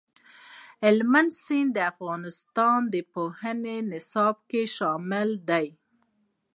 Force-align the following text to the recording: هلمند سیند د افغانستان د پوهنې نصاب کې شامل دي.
هلمند 0.83 1.31
سیند 1.43 1.69
د 1.73 1.77
افغانستان 1.91 2.79
د 2.93 2.95
پوهنې 3.13 3.77
نصاب 3.91 4.35
کې 4.49 4.63
شامل 4.75 5.29
دي. 5.49 5.67